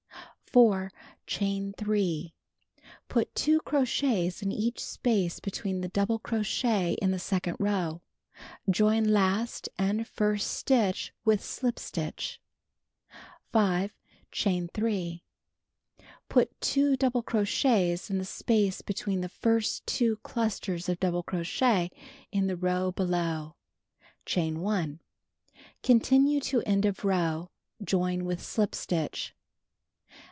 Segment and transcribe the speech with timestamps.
[0.43, 0.91] (See picture.) 4.
[1.27, 2.33] Chain 3.
[3.07, 8.01] Put 2 crochets in each space between the double crochet in the second row.
[8.69, 12.41] Join last and first stitch with slip stitch.
[13.53, 13.95] 5.
[14.33, 15.23] Chain 3.
[16.27, 21.89] Put 2 double crochets in the space between the first two clusters of double crochet
[22.29, 23.55] in the row below.
[24.25, 24.99] Chain 1.
[25.81, 27.49] Continue to end of row.
[27.81, 29.33] Join with slip stitch.